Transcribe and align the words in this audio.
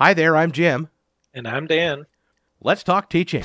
Hi 0.00 0.14
there, 0.14 0.34
I'm 0.34 0.50
Jim. 0.50 0.88
And 1.34 1.46
I'm 1.46 1.66
Dan. 1.66 2.06
Let's 2.62 2.82
talk 2.82 3.10
teaching. 3.10 3.44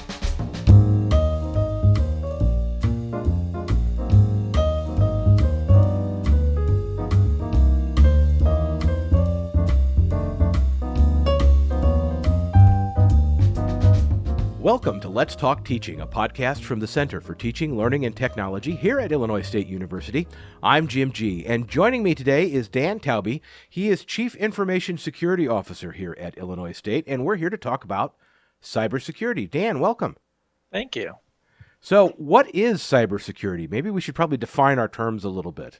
Let's 15.16 15.34
Talk 15.34 15.63
Teaching, 15.63 16.02
a 16.02 16.05
podcast 16.05 16.63
from 16.63 16.82
the 16.82 16.88
Center 16.88 17.21
for 17.21 17.36
Teaching, 17.36 17.77
Learning, 17.77 18.05
and 18.05 18.14
Technology 18.14 18.75
here 18.75 19.00
at 19.00 19.14
Illinois 19.14 19.43
State 19.43 19.68
University. 19.68 20.27
I'm 20.61 20.89
Jim 20.89 21.14
G., 21.14 21.45
and 21.45 21.70
joining 21.70 22.04
me 22.04 22.14
today 22.14 22.52
is 22.52 22.68
Dan 22.68 23.00
Taube. 23.00 23.39
He 23.70 23.88
is 23.88 24.04
Chief 24.04 24.36
Information 24.36 24.97
Security 24.97 25.47
Officer 25.47 25.93
here 25.93 26.18
at 26.20 26.38
Illinois 26.38 26.73
State, 26.73 27.05
and 27.07 27.23
we're 27.23 27.38
here 27.38 27.50
to 27.50 27.57
talk 27.57 27.86
about 27.86 28.15
cybersecurity. 28.61 29.50
Dan, 29.50 29.79
welcome. 29.79 30.18
Thank 30.70 30.97
you. 30.97 31.14
So, 31.79 32.09
what 32.17 32.53
is 32.53 32.81
cybersecurity? 32.81 33.71
Maybe 33.71 33.89
we 33.89 34.01
should 34.01 34.15
probably 34.15 34.35
define 34.35 34.79
our 34.79 34.89
terms 34.89 35.23
a 35.23 35.29
little 35.29 35.53
bit. 35.53 35.79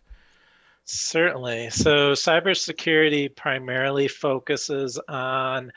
Certainly. 0.86 1.72
So, 1.72 2.14
cybersecurity 2.14 3.36
primarily 3.36 4.08
focuses 4.08 4.98
on 5.10 5.74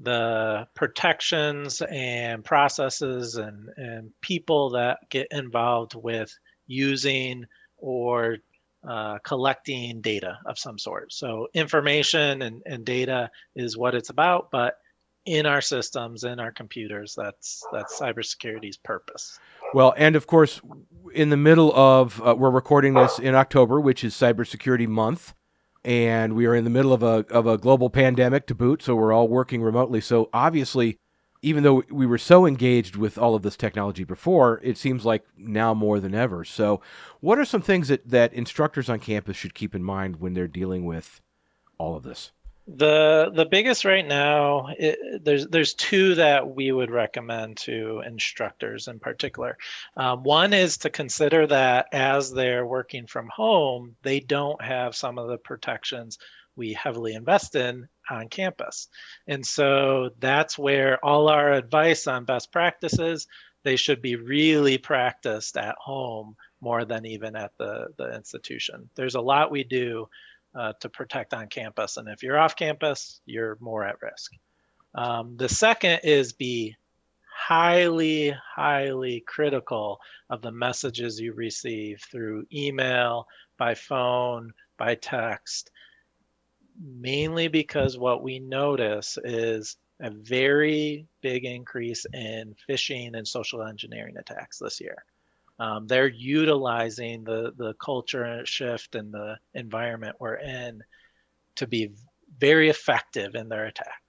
the 0.00 0.66
protections 0.74 1.82
and 1.90 2.44
processes 2.44 3.36
and, 3.36 3.68
and 3.76 4.10
people 4.20 4.70
that 4.70 4.98
get 5.10 5.28
involved 5.30 5.94
with 5.94 6.36
using 6.66 7.44
or 7.76 8.38
uh, 8.88 9.18
collecting 9.24 10.00
data 10.00 10.38
of 10.46 10.58
some 10.58 10.78
sort. 10.78 11.12
So 11.12 11.48
information 11.54 12.42
and, 12.42 12.62
and 12.66 12.84
data 12.84 13.30
is 13.54 13.76
what 13.76 13.94
it's 13.94 14.10
about, 14.10 14.50
but 14.50 14.78
in 15.26 15.46
our 15.46 15.60
systems, 15.60 16.24
in 16.24 16.38
our 16.38 16.52
computers, 16.52 17.14
that's 17.16 17.62
that's 17.72 17.98
cybersecurity's 17.98 18.76
purpose. 18.76 19.38
Well, 19.72 19.94
and 19.96 20.16
of 20.16 20.26
course, 20.26 20.60
in 21.14 21.30
the 21.30 21.36
middle 21.36 21.74
of 21.74 22.20
uh, 22.20 22.34
we're 22.36 22.50
recording 22.50 22.94
this 22.94 23.18
in 23.18 23.34
October, 23.34 23.80
which 23.80 24.04
is 24.04 24.14
Cybersecurity 24.14 24.86
Month 24.86 25.34
and 25.84 26.34
we 26.34 26.46
are 26.46 26.54
in 26.54 26.64
the 26.64 26.70
middle 26.70 26.92
of 26.92 27.02
a 27.02 27.26
of 27.30 27.46
a 27.46 27.58
global 27.58 27.90
pandemic 27.90 28.46
to 28.46 28.54
boot, 28.54 28.82
so 28.82 28.94
we're 28.94 29.12
all 29.12 29.28
working 29.28 29.62
remotely. 29.62 30.00
So 30.00 30.30
obviously, 30.32 30.98
even 31.42 31.62
though 31.62 31.82
we 31.90 32.06
were 32.06 32.18
so 32.18 32.46
engaged 32.46 32.96
with 32.96 33.18
all 33.18 33.34
of 33.34 33.42
this 33.42 33.56
technology 33.56 34.02
before, 34.02 34.60
it 34.62 34.78
seems 34.78 35.04
like 35.04 35.24
now 35.36 35.74
more 35.74 36.00
than 36.00 36.14
ever. 36.14 36.44
So, 36.44 36.80
what 37.20 37.38
are 37.38 37.44
some 37.44 37.60
things 37.60 37.88
that 37.88 38.08
that 38.08 38.32
instructors 38.32 38.88
on 38.88 38.98
campus 38.98 39.36
should 39.36 39.54
keep 39.54 39.74
in 39.74 39.84
mind 39.84 40.20
when 40.20 40.32
they're 40.32 40.48
dealing 40.48 40.86
with 40.86 41.20
all 41.78 41.94
of 41.96 42.02
this? 42.02 42.32
The 42.66 43.30
the 43.34 43.44
biggest 43.44 43.84
right 43.84 44.06
now, 44.06 44.68
it, 44.78 45.22
there's 45.22 45.46
there's 45.48 45.74
two 45.74 46.14
that 46.14 46.54
we 46.54 46.72
would 46.72 46.90
recommend 46.90 47.58
to 47.58 48.02
instructors 48.06 48.88
in 48.88 48.98
particular. 49.00 49.58
Um, 49.98 50.22
one 50.22 50.54
is 50.54 50.78
to 50.78 50.90
consider 50.90 51.46
that 51.48 51.88
as 51.92 52.32
they're 52.32 52.66
working 52.66 53.06
from 53.06 53.28
home, 53.28 53.96
they 54.02 54.20
don't 54.20 54.62
have 54.62 54.96
some 54.96 55.18
of 55.18 55.28
the 55.28 55.36
protections 55.36 56.18
we 56.56 56.72
heavily 56.72 57.12
invest 57.12 57.54
in 57.54 57.86
on 58.10 58.28
campus, 58.30 58.88
and 59.26 59.44
so 59.44 60.10
that's 60.18 60.56
where 60.58 61.04
all 61.04 61.28
our 61.28 61.52
advice 61.52 62.06
on 62.06 62.24
best 62.24 62.50
practices 62.50 63.26
they 63.64 63.76
should 63.76 64.00
be 64.02 64.16
really 64.16 64.78
practiced 64.78 65.56
at 65.56 65.74
home 65.76 66.36
more 66.60 66.84
than 66.84 67.04
even 67.04 67.34
at 67.36 67.52
the 67.58 67.88
the 67.98 68.14
institution. 68.14 68.88
There's 68.94 69.16
a 69.16 69.20
lot 69.20 69.50
we 69.50 69.64
do 69.64 70.08
uh, 70.54 70.72
to 70.80 70.88
protect 70.88 71.34
on 71.34 71.48
campus. 71.48 71.96
And 71.96 72.08
if 72.08 72.22
you're 72.22 72.38
off 72.38 72.56
campus, 72.56 73.20
you're 73.26 73.58
more 73.60 73.84
at 73.84 74.00
risk. 74.02 74.32
Um, 74.94 75.36
the 75.36 75.48
second 75.48 76.00
is 76.04 76.32
be 76.32 76.76
highly, 77.36 78.34
highly 78.54 79.20
critical 79.26 80.00
of 80.30 80.40
the 80.40 80.52
messages 80.52 81.20
you 81.20 81.32
receive 81.32 82.00
through 82.10 82.46
email, 82.52 83.26
by 83.58 83.74
phone, 83.74 84.52
by 84.78 84.94
text, 84.94 85.70
mainly 86.80 87.48
because 87.48 87.98
what 87.98 88.22
we 88.22 88.38
notice 88.38 89.18
is 89.24 89.76
a 90.00 90.10
very 90.10 91.06
big 91.22 91.44
increase 91.44 92.04
in 92.12 92.54
phishing 92.68 93.16
and 93.16 93.26
social 93.26 93.62
engineering 93.62 94.16
attacks 94.16 94.58
this 94.58 94.80
year 94.80 95.04
um, 95.58 95.86
they're 95.86 96.08
utilizing 96.08 97.24
the 97.24 97.52
the 97.56 97.74
culture 97.74 98.44
shift 98.44 98.94
and 98.94 99.12
the 99.12 99.36
environment 99.54 100.16
we're 100.18 100.36
in 100.36 100.82
to 101.56 101.66
be 101.66 101.92
very 102.38 102.68
effective 102.68 103.34
in 103.34 103.48
their 103.48 103.66
attack. 103.66 104.02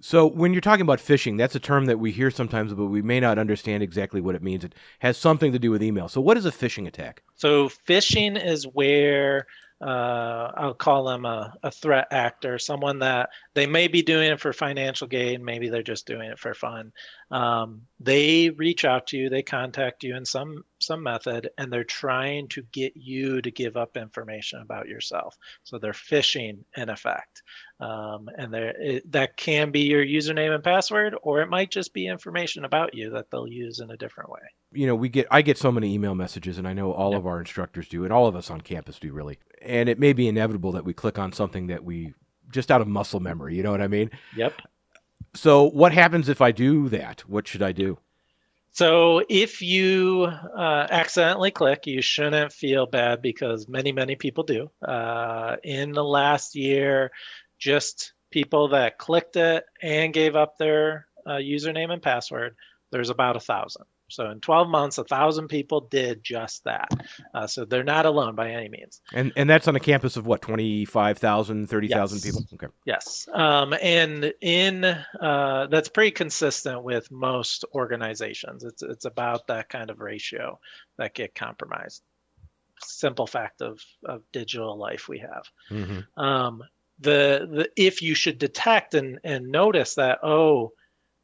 So 0.00 0.26
when 0.26 0.52
you're 0.52 0.60
talking 0.60 0.82
about 0.82 0.98
phishing, 0.98 1.38
that's 1.38 1.54
a 1.54 1.60
term 1.60 1.86
that 1.86 1.98
we 1.98 2.10
hear 2.10 2.30
sometimes, 2.30 2.74
but 2.74 2.86
we 2.86 3.02
may 3.02 3.20
not 3.20 3.38
understand 3.38 3.84
exactly 3.84 4.20
what 4.20 4.34
it 4.34 4.42
means. 4.42 4.64
It 4.64 4.74
has 4.98 5.16
something 5.16 5.52
to 5.52 5.60
do 5.60 5.70
with 5.70 5.82
email. 5.82 6.08
So 6.08 6.20
what 6.20 6.36
is 6.36 6.44
a 6.44 6.50
phishing 6.50 6.88
attack? 6.88 7.22
So 7.36 7.68
phishing 7.68 8.42
is 8.42 8.64
where 8.64 9.46
uh, 9.82 10.50
I'll 10.56 10.74
call 10.74 11.04
them 11.04 11.24
a, 11.24 11.54
a 11.62 11.70
threat 11.70 12.08
actor, 12.12 12.58
someone 12.58 13.00
that 13.00 13.30
they 13.54 13.66
may 13.66 13.88
be 13.88 14.02
doing 14.02 14.30
it 14.30 14.40
for 14.40 14.52
financial 14.52 15.08
gain, 15.08 15.44
maybe 15.44 15.68
they're 15.68 15.82
just 15.82 16.06
doing 16.06 16.30
it 16.30 16.38
for 16.38 16.54
fun. 16.54 16.92
Um, 17.30 17.82
they 17.98 18.50
reach 18.50 18.84
out 18.84 19.08
to 19.08 19.16
you, 19.16 19.28
they 19.28 19.42
contact 19.42 20.04
you 20.04 20.16
in 20.16 20.24
some 20.24 20.64
some 20.82 21.02
method, 21.02 21.50
and 21.58 21.72
they're 21.72 21.84
trying 21.84 22.48
to 22.48 22.62
get 22.72 22.92
you 22.96 23.40
to 23.42 23.50
give 23.50 23.76
up 23.76 23.96
information 23.96 24.60
about 24.60 24.88
yourself. 24.88 25.36
So 25.62 25.78
they're 25.78 25.92
phishing 25.92 26.58
in 26.76 26.88
effect, 26.88 27.42
um, 27.80 28.28
and 28.36 28.54
it, 28.54 29.12
that 29.12 29.36
can 29.36 29.70
be 29.70 29.80
your 29.80 30.04
username 30.04 30.54
and 30.54 30.64
password, 30.64 31.14
or 31.22 31.40
it 31.40 31.48
might 31.48 31.70
just 31.70 31.94
be 31.94 32.06
information 32.06 32.64
about 32.64 32.94
you 32.94 33.10
that 33.10 33.30
they'll 33.30 33.48
use 33.48 33.80
in 33.80 33.90
a 33.90 33.96
different 33.96 34.30
way. 34.30 34.40
You 34.72 34.86
know, 34.86 34.94
we 34.94 35.08
get 35.08 35.26
I 35.30 35.42
get 35.42 35.58
so 35.58 35.72
many 35.72 35.92
email 35.94 36.14
messages, 36.14 36.58
and 36.58 36.66
I 36.66 36.72
know 36.72 36.92
all 36.92 37.12
yep. 37.12 37.20
of 37.20 37.26
our 37.26 37.40
instructors 37.40 37.88
do, 37.88 38.04
and 38.04 38.12
all 38.12 38.26
of 38.26 38.36
us 38.36 38.50
on 38.50 38.60
campus 38.60 38.98
do 38.98 39.12
really. 39.12 39.38
And 39.60 39.88
it 39.88 39.98
may 39.98 40.12
be 40.12 40.28
inevitable 40.28 40.72
that 40.72 40.84
we 40.84 40.92
click 40.92 41.18
on 41.18 41.32
something 41.32 41.68
that 41.68 41.84
we 41.84 42.14
just 42.50 42.70
out 42.70 42.80
of 42.80 42.88
muscle 42.88 43.20
memory. 43.20 43.56
You 43.56 43.62
know 43.62 43.70
what 43.70 43.80
I 43.80 43.88
mean? 43.88 44.10
Yep. 44.36 44.54
So, 45.34 45.64
what 45.64 45.92
happens 45.92 46.28
if 46.28 46.40
I 46.40 46.52
do 46.52 46.88
that? 46.90 47.20
What 47.28 47.48
should 47.48 47.62
I 47.62 47.72
do? 47.72 47.98
So, 48.74 49.22
if 49.28 49.60
you 49.60 50.24
uh, 50.24 50.86
accidentally 50.90 51.50
click, 51.50 51.86
you 51.86 52.00
shouldn't 52.00 52.52
feel 52.52 52.86
bad 52.86 53.20
because 53.20 53.68
many, 53.68 53.92
many 53.92 54.16
people 54.16 54.44
do. 54.44 54.70
Uh, 54.80 55.56
in 55.62 55.92
the 55.92 56.02
last 56.02 56.54
year, 56.54 57.10
just 57.58 58.14
people 58.30 58.68
that 58.68 58.96
clicked 58.96 59.36
it 59.36 59.64
and 59.82 60.14
gave 60.14 60.36
up 60.36 60.56
their 60.56 61.06
uh, 61.26 61.32
username 61.32 61.92
and 61.92 62.02
password, 62.02 62.56
there's 62.90 63.10
about 63.10 63.36
a 63.36 63.40
thousand. 63.40 63.84
So 64.12 64.30
in 64.30 64.40
12 64.40 64.68
months, 64.68 64.98
a 64.98 65.04
thousand 65.04 65.48
people 65.48 65.82
did 65.82 66.22
just 66.22 66.64
that. 66.64 66.88
Uh, 67.34 67.46
so 67.46 67.64
they're 67.64 67.84
not 67.84 68.06
alone 68.06 68.34
by 68.34 68.50
any 68.50 68.68
means. 68.68 69.00
And 69.12 69.32
and 69.36 69.48
that's 69.48 69.68
on 69.68 69.76
a 69.76 69.80
campus 69.80 70.16
of 70.16 70.26
what 70.26 70.42
25,000, 70.42 71.66
30,000 71.66 72.16
yes. 72.16 72.24
people. 72.24 72.46
Okay. 72.54 72.66
Yes. 72.84 73.28
Um, 73.32 73.74
and 73.80 74.32
in 74.40 74.84
uh, 74.84 75.66
that's 75.70 75.88
pretty 75.88 76.10
consistent 76.10 76.82
with 76.82 77.10
most 77.10 77.64
organizations. 77.74 78.64
It's 78.64 78.82
it's 78.82 79.04
about 79.04 79.46
that 79.46 79.68
kind 79.68 79.90
of 79.90 80.00
ratio 80.00 80.58
that 80.98 81.14
get 81.14 81.34
compromised. 81.34 82.02
Simple 82.82 83.26
fact 83.26 83.62
of 83.62 83.80
of 84.04 84.22
digital 84.32 84.76
life 84.76 85.08
we 85.08 85.18
have. 85.20 85.44
Mm-hmm. 85.70 86.20
Um, 86.22 86.62
the 86.98 87.48
the 87.50 87.70
if 87.76 88.02
you 88.02 88.14
should 88.14 88.38
detect 88.38 88.94
and 88.94 89.18
and 89.24 89.48
notice 89.48 89.94
that 89.96 90.18
oh 90.22 90.72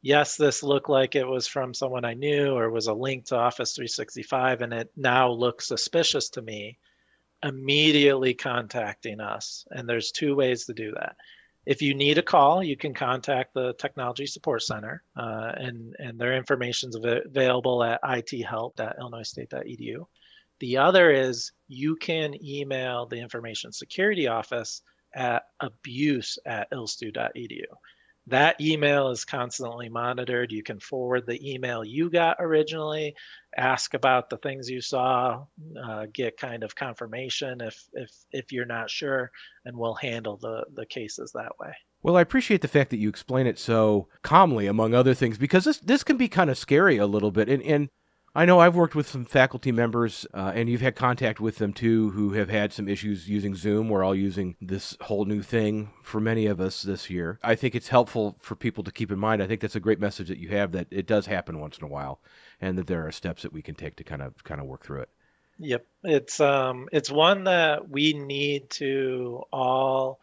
yes, 0.01 0.35
this 0.35 0.63
looked 0.63 0.89
like 0.89 1.15
it 1.15 1.27
was 1.27 1.47
from 1.47 1.73
someone 1.73 2.05
I 2.05 2.13
knew 2.13 2.55
or 2.55 2.69
was 2.69 2.87
a 2.87 2.93
link 2.93 3.25
to 3.25 3.37
Office 3.37 3.73
365 3.73 4.61
and 4.61 4.73
it 4.73 4.91
now 4.95 5.31
looks 5.31 5.67
suspicious 5.67 6.29
to 6.31 6.41
me, 6.41 6.77
immediately 7.43 8.33
contacting 8.33 9.19
us. 9.19 9.65
And 9.71 9.87
there's 9.87 10.11
two 10.11 10.35
ways 10.35 10.65
to 10.65 10.73
do 10.73 10.91
that. 10.93 11.15
If 11.65 11.81
you 11.81 11.93
need 11.93 12.17
a 12.17 12.23
call, 12.23 12.63
you 12.63 12.77
can 12.77 12.93
contact 12.93 13.53
the 13.53 13.73
Technology 13.73 14.25
Support 14.25 14.63
Center, 14.63 15.03
uh, 15.15 15.51
and, 15.55 15.95
and 15.99 16.17
their 16.17 16.35
information 16.35 16.89
is 16.89 16.95
available 16.95 17.83
at 17.83 18.01
ithelp.illinoisstate.edu. 18.01 20.05
The 20.61 20.77
other 20.77 21.11
is 21.11 21.51
you 21.67 21.95
can 21.97 22.33
email 22.43 23.05
the 23.05 23.19
Information 23.19 23.71
Security 23.71 24.27
Office 24.27 24.81
at 25.13 25.43
abuse 25.59 26.39
at 26.45 26.71
illstu.edu 26.71 27.65
that 28.29 28.59
email 28.61 29.09
is 29.09 29.25
constantly 29.25 29.89
monitored. 29.89 30.51
You 30.51 30.63
can 30.63 30.79
forward 30.79 31.25
the 31.25 31.53
email 31.53 31.83
you 31.83 32.09
got 32.09 32.37
originally, 32.39 33.15
ask 33.55 33.93
about 33.93 34.29
the 34.29 34.37
things 34.37 34.69
you 34.69 34.81
saw, 34.81 35.45
uh, 35.83 36.05
get 36.13 36.37
kind 36.37 36.63
of 36.63 36.75
confirmation 36.75 37.61
if 37.61 37.83
if 37.93 38.11
if 38.31 38.51
you're 38.51 38.65
not 38.65 38.89
sure, 38.89 39.31
and 39.65 39.77
we'll 39.77 39.95
handle 39.95 40.37
the 40.37 40.65
the 40.73 40.85
cases 40.85 41.31
that 41.33 41.59
way. 41.59 41.73
Well, 42.01 42.15
I 42.15 42.21
appreciate 42.21 42.61
the 42.61 42.69
fact 42.69 42.91
that 42.91 42.97
you 42.97 43.09
explain 43.09 43.45
it 43.45 43.59
so 43.59 44.07
calmly, 44.21 44.67
among 44.67 44.93
other 44.93 45.13
things, 45.13 45.37
because 45.37 45.65
this 45.65 45.79
this 45.79 46.03
can 46.03 46.17
be 46.17 46.29
kind 46.29 46.49
of 46.49 46.57
scary 46.57 46.97
a 46.97 47.07
little 47.07 47.31
bit, 47.31 47.49
and 47.49 47.61
and 47.63 47.89
I 48.39 48.45
know 48.45 48.59
I've 48.59 48.77
worked 48.77 48.95
with 48.95 49.09
some 49.09 49.25
faculty 49.25 49.73
members, 49.73 50.25
uh, 50.33 50.53
and 50.55 50.69
you've 50.69 50.79
had 50.79 50.95
contact 50.95 51.41
with 51.41 51.57
them 51.57 51.73
too, 51.73 52.11
who 52.11 52.31
have 52.35 52.49
had 52.49 52.71
some 52.71 52.87
issues 52.87 53.27
using 53.27 53.53
Zoom. 53.53 53.89
We're 53.89 54.05
all 54.05 54.15
using 54.15 54.55
this 54.61 54.95
whole 55.01 55.25
new 55.25 55.43
thing 55.43 55.89
for 56.01 56.21
many 56.21 56.45
of 56.45 56.61
us 56.61 56.81
this 56.81 57.09
year. 57.09 57.37
I 57.43 57.55
think 57.55 57.75
it's 57.75 57.89
helpful 57.89 58.37
for 58.39 58.55
people 58.55 58.81
to 58.85 58.93
keep 58.93 59.11
in 59.11 59.19
mind. 59.19 59.43
I 59.43 59.47
think 59.47 59.59
that's 59.59 59.75
a 59.75 59.81
great 59.81 59.99
message 59.99 60.29
that 60.29 60.37
you 60.37 60.47
have 60.51 60.71
that 60.71 60.87
it 60.89 61.05
does 61.05 61.25
happen 61.25 61.59
once 61.59 61.79
in 61.79 61.83
a 61.83 61.89
while, 61.89 62.21
and 62.61 62.77
that 62.77 62.87
there 62.87 63.05
are 63.05 63.11
steps 63.11 63.41
that 63.41 63.51
we 63.51 63.61
can 63.61 63.75
take 63.75 63.97
to 63.97 64.05
kind 64.05 64.21
of 64.21 64.41
kind 64.45 64.61
of 64.61 64.67
work 64.67 64.85
through 64.85 65.01
it. 65.01 65.09
Yep, 65.57 65.85
it's 66.05 66.39
um, 66.39 66.87
it's 66.93 67.11
one 67.11 67.43
that 67.43 67.89
we 67.89 68.13
need 68.13 68.69
to 68.69 69.43
all 69.51 70.21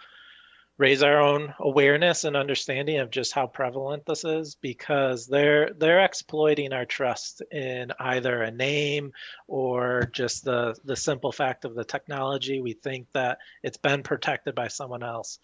raise 0.78 1.02
our 1.02 1.20
own 1.20 1.54
awareness 1.60 2.24
and 2.24 2.36
understanding 2.36 2.98
of 2.98 3.10
just 3.10 3.32
how 3.32 3.46
prevalent 3.46 4.04
this 4.04 4.24
is 4.24 4.56
because 4.56 5.26
they're 5.26 5.72
they're 5.74 6.04
exploiting 6.04 6.72
our 6.72 6.84
trust 6.84 7.42
in 7.50 7.92
either 7.98 8.42
a 8.42 8.50
name 8.50 9.12
or 9.46 10.08
just 10.12 10.44
the 10.44 10.76
the 10.84 10.96
simple 10.96 11.32
fact 11.32 11.64
of 11.64 11.74
the 11.74 11.84
technology. 11.84 12.60
We 12.60 12.74
think 12.74 13.06
that 13.12 13.38
it's 13.62 13.78
been 13.78 14.02
protected 14.02 14.54
by 14.54 14.68
someone 14.68 15.02
else. 15.02 15.38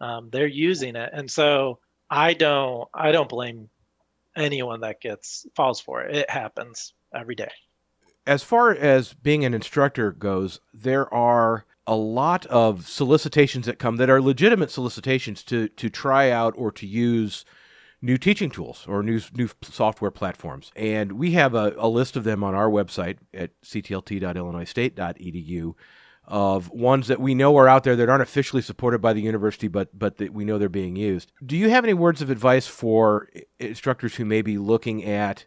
Um, 0.00 0.30
they're 0.30 0.46
using 0.46 0.96
it. 0.96 1.10
And 1.12 1.30
so 1.30 1.78
i 2.10 2.32
don't 2.32 2.88
i 2.94 3.12
don't 3.12 3.28
blame 3.28 3.68
anyone 4.36 4.80
that 4.80 5.00
gets 5.00 5.46
falls 5.54 5.80
for 5.80 6.02
it. 6.02 6.16
It 6.16 6.30
happens 6.30 6.94
every 7.14 7.34
day. 7.34 7.50
As 8.26 8.42
far 8.42 8.70
as 8.70 9.14
being 9.14 9.44
an 9.44 9.54
instructor 9.54 10.12
goes 10.12 10.60
there 10.72 11.12
are 11.12 11.66
a 11.88 11.96
lot 11.96 12.46
of 12.46 12.86
solicitations 12.86 13.66
that 13.66 13.78
come 13.78 13.96
that 13.96 14.10
are 14.10 14.22
legitimate 14.22 14.70
solicitations 14.70 15.42
to 15.44 15.68
to 15.68 15.88
try 15.88 16.30
out 16.30 16.52
or 16.56 16.70
to 16.70 16.86
use 16.86 17.46
new 18.00 18.18
teaching 18.18 18.50
tools 18.50 18.84
or 18.86 19.02
new 19.02 19.20
new 19.34 19.48
software 19.62 20.10
platforms. 20.10 20.70
And 20.76 21.12
we 21.12 21.30
have 21.32 21.54
a, 21.54 21.74
a 21.78 21.88
list 21.88 22.14
of 22.14 22.24
them 22.24 22.44
on 22.44 22.54
our 22.54 22.68
website 22.68 23.16
at 23.32 23.58
ctlt.illinoisstate.edu 23.62 25.74
of 26.24 26.68
ones 26.68 27.08
that 27.08 27.20
we 27.20 27.34
know 27.34 27.56
are 27.56 27.68
out 27.68 27.84
there 27.84 27.96
that 27.96 28.10
aren't 28.10 28.22
officially 28.22 28.60
supported 28.60 29.00
by 29.00 29.14
the 29.14 29.22
university, 29.22 29.66
but 29.66 29.98
but 29.98 30.18
that 30.18 30.34
we 30.34 30.44
know 30.44 30.58
they're 30.58 30.68
being 30.68 30.94
used. 30.94 31.32
Do 31.44 31.56
you 31.56 31.70
have 31.70 31.84
any 31.84 31.94
words 31.94 32.20
of 32.20 32.28
advice 32.28 32.66
for 32.66 33.30
instructors 33.58 34.16
who 34.16 34.26
may 34.26 34.42
be 34.42 34.58
looking 34.58 35.04
at 35.04 35.46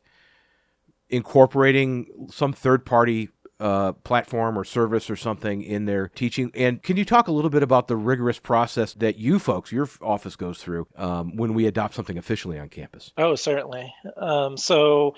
incorporating 1.08 2.28
some 2.32 2.52
third 2.52 2.84
party 2.86 3.30
uh, 3.62 3.92
platform 3.94 4.58
or 4.58 4.66
service 4.66 5.10
or 5.10 5.16
something 5.16 5.62
in 5.62 5.86
their 5.86 6.08
teaching. 6.10 6.52
And 6.56 6.82
can 6.82 6.98
you 6.98 7.06
talk 7.06 7.28
a 7.28 7.32
little 7.32 7.52
bit 7.52 7.62
about 7.62 7.88
the 7.88 7.96
rigorous 7.96 8.40
process 8.40 8.94
that 8.96 9.18
you 9.18 9.38
folks, 9.38 9.72
your 9.72 9.88
office 10.02 10.36
goes 10.36 10.58
through 10.58 10.88
um, 10.96 11.36
when 11.36 11.54
we 11.54 11.68
adopt 11.68 11.94
something 11.94 12.18
officially 12.18 12.58
on 12.58 12.70
campus? 12.70 13.12
Oh, 13.18 13.36
certainly. 13.36 13.94
Um, 14.18 14.58
so 14.58 15.16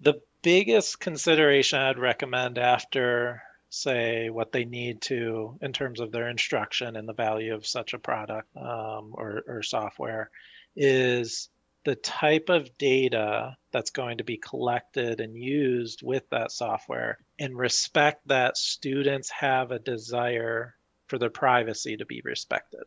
the 0.00 0.22
biggest 0.42 1.00
consideration 1.00 1.78
I'd 1.78 1.98
recommend 1.98 2.58
after 2.58 3.42
say 3.68 4.30
what 4.30 4.52
they 4.52 4.64
need 4.64 5.00
to 5.02 5.58
in 5.60 5.72
terms 5.72 6.00
of 6.00 6.12
their 6.12 6.28
instruction 6.28 6.96
and 6.96 7.08
the 7.08 7.14
value 7.14 7.54
of 7.54 7.66
such 7.66 7.94
a 7.94 7.98
product 7.98 8.48
um, 8.56 9.12
or, 9.14 9.42
or 9.46 9.62
software 9.62 10.30
is 10.76 11.50
the 11.84 11.96
type 11.96 12.48
of 12.48 12.76
data 12.78 13.56
that's 13.72 13.90
going 13.90 14.18
to 14.18 14.24
be 14.24 14.36
collected 14.36 15.20
and 15.20 15.36
used 15.36 16.02
with 16.02 16.28
that 16.30 16.52
software 16.52 17.18
and 17.38 17.56
respect 17.56 18.26
that 18.28 18.56
students 18.56 19.30
have 19.30 19.70
a 19.70 19.78
desire 19.78 20.74
for 21.08 21.18
their 21.18 21.30
privacy 21.30 21.96
to 21.96 22.06
be 22.06 22.22
respected. 22.24 22.84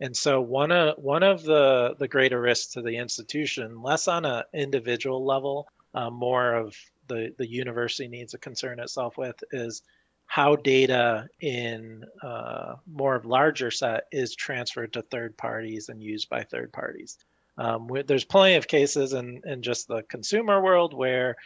And 0.00 0.16
so 0.16 0.40
one 0.40 0.70
of 0.70 0.96
one 0.98 1.22
of 1.22 1.42
the 1.42 1.96
the 1.98 2.08
greater 2.08 2.40
risks 2.40 2.72
to 2.74 2.82
the 2.82 2.96
institution, 2.96 3.82
less 3.82 4.08
on 4.08 4.24
an 4.24 4.44
individual 4.54 5.24
level, 5.24 5.68
uh, 5.94 6.10
more 6.10 6.54
of 6.54 6.76
the 7.08 7.34
the 7.36 7.48
university 7.48 8.08
needs 8.08 8.32
to 8.32 8.38
concern 8.38 8.78
itself 8.78 9.18
with 9.18 9.42
is 9.50 9.82
how 10.26 10.54
data 10.56 11.26
in 11.40 12.04
uh, 12.22 12.74
more 12.86 13.20
larger 13.24 13.70
set 13.70 14.04
is 14.12 14.36
transferred 14.36 14.92
to 14.92 15.02
third 15.02 15.36
parties 15.36 15.88
and 15.88 16.02
used 16.02 16.28
by 16.28 16.44
third 16.44 16.72
parties. 16.72 17.18
Um, 17.58 17.88
there's 18.06 18.24
plenty 18.24 18.54
of 18.54 18.68
cases 18.68 19.12
in, 19.12 19.42
in 19.44 19.62
just 19.62 19.88
the 19.88 20.02
consumer 20.08 20.62
world 20.62 20.94
where 20.94 21.36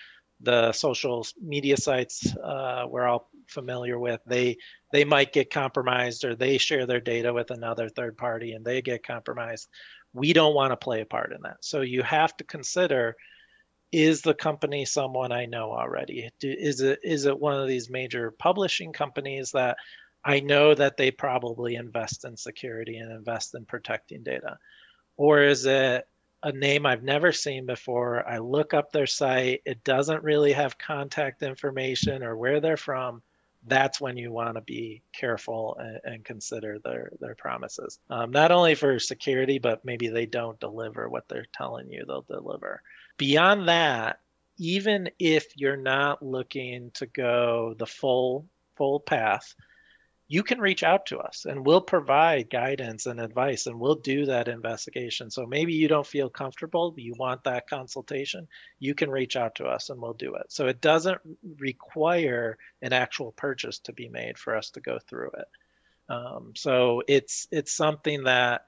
the 0.43 0.73
social 0.73 1.27
media 1.41 1.77
sites 1.77 2.35
uh, 2.37 2.85
we're 2.89 3.07
all 3.07 3.31
familiar 3.47 3.99
with 3.99 4.21
they 4.27 4.57
they 4.93 5.05
might 5.05 5.33
get 5.33 5.53
compromised 5.53 6.25
or 6.25 6.35
they 6.35 6.59
share 6.59 6.85
their 6.85 7.01
data 7.01 7.33
with 7.33 7.51
another 7.51 7.89
third 7.89 8.17
party 8.17 8.53
and 8.53 8.65
they 8.65 8.83
get 8.83 9.07
compromised. 9.07 9.69
We 10.13 10.33
don't 10.33 10.55
want 10.55 10.73
to 10.73 10.77
play 10.77 11.01
a 11.01 11.07
part 11.07 11.33
in 11.33 11.41
that. 11.43 11.59
So 11.65 11.81
you 11.81 12.03
have 12.03 12.37
to 12.37 12.45
consider 12.45 13.17
is 13.93 14.23
the 14.23 14.35
company 14.35 14.85
someone 14.85 15.33
i 15.33 15.45
know 15.47 15.71
already? 15.71 16.31
Is 16.43 16.81
it 16.81 16.99
is 17.03 17.27
it 17.27 17.39
one 17.39 17.61
of 17.61 17.69
these 17.69 17.91
major 17.91 18.33
publishing 18.33 18.93
companies 18.93 19.53
that 19.53 19.77
i 20.25 20.41
know 20.41 20.75
that 20.75 20.97
they 20.97 21.11
probably 21.11 21.77
invest 21.77 22.25
in 22.25 22.37
security 22.37 22.99
and 22.99 23.13
invest 23.13 23.55
in 23.55 23.65
protecting 23.65 24.23
data 24.23 24.59
or 25.17 25.43
is 25.43 25.67
it 25.67 26.07
a 26.43 26.53
name 26.53 26.87
I've 26.87 27.03
never 27.03 27.33
seen 27.33 27.67
before? 27.67 28.27
I 28.29 28.39
look 28.39 28.75
up 28.75 28.93
their 28.93 29.07
site, 29.07 29.63
it 29.65 29.85
doesn't 29.85 30.25
really 30.25 30.53
have 30.53 30.79
contact 30.79 31.43
information 31.43 32.23
or 32.23 32.37
where 32.37 32.61
they're 32.61 32.77
from. 32.77 33.23
That's 33.65 34.01
when 34.01 34.17
you 34.17 34.33
want 34.33 34.57
to 34.57 34.61
be 34.61 35.03
careful 35.13 35.77
and, 35.79 36.01
and 36.05 36.25
consider 36.25 36.81
their 36.83 37.13
their 37.21 37.37
promises. 37.37 38.01
Um, 38.11 38.33
not 38.33 38.51
only 38.51 38.75
for 38.75 38.99
security, 38.99 39.61
but 39.61 39.85
maybe 39.85 40.09
they 40.09 40.27
don't 40.27 40.59
deliver 40.59 41.09
what 41.09 41.29
they're 41.29 41.47
telling 41.55 41.89
you 41.89 42.05
they'll 42.05 42.23
deliver. 42.23 42.83
Beyond 43.19 43.69
that, 43.69 44.19
even 44.59 45.11
if 45.21 45.47
you're 45.57 45.77
not 45.77 46.25
looking 46.25 46.91
to 46.95 47.07
go 47.07 47.75
the 47.79 47.87
full 47.87 48.47
full 48.77 48.99
path, 48.99 49.55
you 50.33 50.43
can 50.43 50.59
reach 50.59 50.83
out 50.83 51.05
to 51.05 51.19
us 51.19 51.45
and 51.45 51.67
we'll 51.67 51.83
provide 51.83 52.49
guidance 52.49 53.05
and 53.05 53.21
advice 53.21 53.67
and 53.67 53.79
we'll 53.79 53.97
do 53.97 54.25
that 54.25 54.49
investigation. 54.49 55.31
So 55.31 55.45
maybe 55.45 55.75
you 55.75 55.89
don't 55.89 56.07
feel 56.07 56.31
comfortable, 56.31 56.95
you 56.97 57.13
want 57.19 57.45
that 57.45 57.69
consultation, 57.69 58.49
you 58.79 58.95
can 58.95 59.11
reach 59.11 59.37
out 59.37 59.57
to 59.57 59.67
us 59.67 59.91
and 59.91 60.01
we'll 60.01 60.15
do 60.15 60.37
it. 60.37 60.47
So 60.49 60.69
it 60.69 60.81
doesn't 60.81 61.19
require 61.59 62.57
an 62.81 62.95
actual 62.95 63.33
purchase 63.33 63.79
to 63.81 63.93
be 63.93 64.09
made 64.09 64.39
for 64.39 64.57
us 64.57 64.71
to 64.71 64.81
go 64.81 64.99
through 65.07 65.33
it. 65.37 65.49
Um, 66.09 66.55
so 66.57 67.03
it's 67.07 67.47
it's 67.51 67.77
something 67.77 68.25
that 68.25 68.63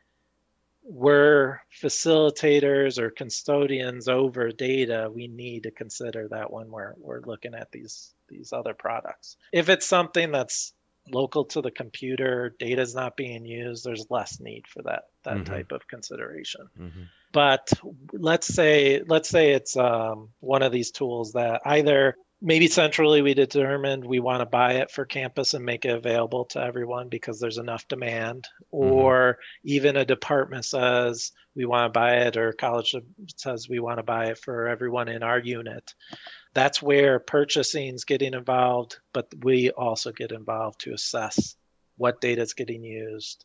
we're 0.82 1.60
facilitators 1.82 2.98
or 2.98 3.08
custodians 3.08 4.06
over 4.06 4.50
data, 4.50 5.10
we 5.10 5.28
need 5.28 5.62
to 5.62 5.70
consider 5.70 6.28
that 6.28 6.52
when 6.52 6.70
we're 6.70 6.92
we're 6.98 7.22
looking 7.22 7.54
at 7.54 7.72
these 7.72 8.12
these 8.28 8.52
other 8.52 8.74
products. 8.74 9.38
If 9.50 9.70
it's 9.70 9.86
something 9.86 10.30
that's 10.30 10.74
local 11.10 11.44
to 11.46 11.60
the 11.60 11.70
computer, 11.70 12.54
data 12.58 12.82
is 12.82 12.94
not 12.94 13.16
being 13.16 13.44
used, 13.44 13.84
there's 13.84 14.06
less 14.10 14.40
need 14.40 14.66
for 14.66 14.82
that 14.82 15.04
that 15.24 15.36
mm-hmm. 15.36 15.52
type 15.52 15.72
of 15.72 15.86
consideration. 15.88 16.68
Mm-hmm. 16.78 17.02
But 17.32 17.72
let's 18.12 18.46
say 18.46 19.02
let's 19.06 19.28
say 19.28 19.52
it's 19.52 19.76
um, 19.76 20.30
one 20.40 20.62
of 20.62 20.72
these 20.72 20.90
tools 20.90 21.32
that 21.32 21.60
either 21.64 22.16
maybe 22.40 22.68
centrally 22.68 23.22
we 23.22 23.32
determined 23.32 24.04
we 24.04 24.20
want 24.20 24.40
to 24.40 24.46
buy 24.46 24.74
it 24.74 24.90
for 24.90 25.04
campus 25.06 25.54
and 25.54 25.64
make 25.64 25.84
it 25.84 25.96
available 25.96 26.44
to 26.44 26.60
everyone 26.60 27.08
because 27.08 27.40
there's 27.40 27.58
enough 27.58 27.88
demand 27.88 28.46
mm-hmm. 28.72 28.92
or 28.92 29.38
even 29.64 29.96
a 29.96 30.04
department 30.04 30.64
says 30.64 31.32
we 31.56 31.64
want 31.64 31.86
to 31.92 31.98
buy 31.98 32.16
it 32.16 32.36
or 32.36 32.52
college 32.52 32.94
says 33.36 33.68
we 33.68 33.80
want 33.80 33.98
to 33.98 34.02
buy 34.02 34.26
it 34.26 34.38
for 34.38 34.68
everyone 34.68 35.08
in 35.08 35.22
our 35.22 35.38
unit 35.38 35.94
that's 36.54 36.80
where 36.80 37.18
purchasing 37.18 37.94
is 37.94 38.04
getting 38.04 38.32
involved, 38.32 38.98
but 39.12 39.28
we 39.42 39.70
also 39.70 40.12
get 40.12 40.32
involved 40.32 40.80
to 40.80 40.94
assess 40.94 41.56
what 41.96 42.20
data 42.20 42.42
is 42.42 42.54
getting 42.54 42.82
used, 42.82 43.44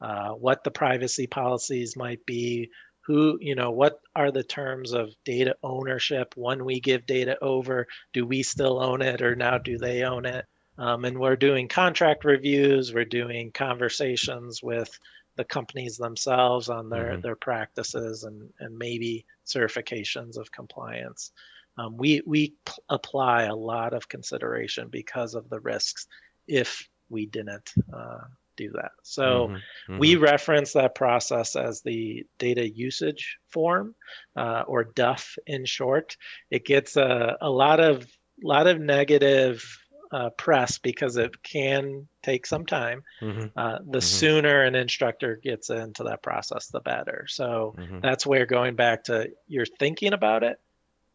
uh, 0.00 0.30
what 0.30 0.64
the 0.64 0.70
privacy 0.70 1.26
policies 1.26 1.96
might 1.96 2.24
be, 2.26 2.70
who, 3.06 3.38
you 3.40 3.54
know, 3.54 3.70
what 3.70 4.00
are 4.14 4.30
the 4.30 4.42
terms 4.42 4.92
of 4.92 5.14
data 5.24 5.56
ownership 5.62 6.34
when 6.36 6.64
we 6.64 6.78
give 6.80 7.06
data 7.06 7.38
over? 7.40 7.86
Do 8.12 8.26
we 8.26 8.42
still 8.42 8.82
own 8.82 9.02
it 9.02 9.22
or 9.22 9.34
now 9.34 9.58
do 9.58 9.78
they 9.78 10.02
own 10.02 10.26
it? 10.26 10.44
Um, 10.76 11.04
and 11.04 11.18
we're 11.18 11.36
doing 11.36 11.68
contract 11.68 12.24
reviews, 12.24 12.92
we're 12.92 13.04
doing 13.04 13.50
conversations 13.52 14.62
with 14.62 14.96
the 15.36 15.44
companies 15.44 15.96
themselves 15.96 16.68
on 16.68 16.90
their, 16.90 17.12
mm-hmm. 17.12 17.20
their 17.22 17.36
practices 17.36 18.24
and, 18.24 18.50
and 18.60 18.76
maybe 18.76 19.24
certifications 19.46 20.36
of 20.36 20.52
compliance 20.52 21.32
um, 21.78 21.96
we 21.96 22.22
we 22.26 22.54
apply 22.88 23.44
a 23.44 23.54
lot 23.54 23.94
of 23.94 24.08
consideration 24.08 24.88
because 24.88 25.34
of 25.34 25.48
the 25.48 25.60
risks 25.60 26.06
if 26.46 26.88
we 27.08 27.26
didn't 27.26 27.72
uh, 27.92 28.18
do 28.56 28.70
that. 28.72 28.90
So 29.02 29.22
mm-hmm, 29.24 29.54
mm-hmm. 29.54 29.98
we 29.98 30.16
reference 30.16 30.72
that 30.72 30.94
process 30.94 31.56
as 31.56 31.80
the 31.82 32.26
data 32.38 32.68
usage 32.68 33.38
form, 33.48 33.94
uh, 34.36 34.64
or 34.66 34.84
DUF 34.84 35.36
in 35.46 35.64
short. 35.64 36.16
It 36.50 36.66
gets 36.66 36.96
a, 36.96 37.36
a 37.40 37.48
lot 37.48 37.80
of 37.80 38.06
lot 38.42 38.66
of 38.66 38.80
negative 38.80 39.64
uh, 40.10 40.30
press 40.30 40.78
because 40.78 41.16
it 41.16 41.42
can 41.42 42.08
take 42.22 42.46
some 42.46 42.66
time. 42.66 43.02
Mm-hmm. 43.20 43.46
Uh, 43.56 43.78
the 43.78 43.98
mm-hmm. 43.98 44.00
sooner 44.00 44.62
an 44.62 44.74
instructor 44.74 45.36
gets 45.36 45.70
into 45.70 46.04
that 46.04 46.22
process, 46.22 46.68
the 46.68 46.80
better. 46.80 47.26
So 47.28 47.74
mm-hmm. 47.78 48.00
that's 48.00 48.26
where 48.26 48.46
going 48.46 48.74
back 48.74 49.04
to 49.04 49.30
you're 49.46 49.66
thinking 49.66 50.12
about 50.12 50.42
it 50.42 50.58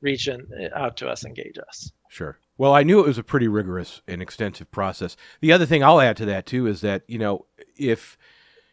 reach 0.04 0.28
in, 0.28 0.48
uh, 0.54 0.78
out 0.78 0.98
to 0.98 1.08
us, 1.08 1.26
engage 1.26 1.58
us. 1.58 1.92
Sure. 2.10 2.38
Well, 2.58 2.76
I 2.76 2.84
knew 2.84 3.00
it 3.00 3.08
was 3.08 3.18
a 3.18 3.24
pretty 3.24 3.48
rigorous 3.48 4.02
and 4.08 4.22
extensive 4.22 4.70
process. 4.70 5.18
The 5.42 5.52
other 5.52 5.66
thing 5.66 5.84
I'll 5.84 6.02
add 6.02 6.18
to 6.18 6.26
that 6.26 6.46
too 6.46 6.68
is 6.68 6.82
that, 6.82 7.02
you 7.08 7.18
know, 7.18 7.48
if 7.76 8.18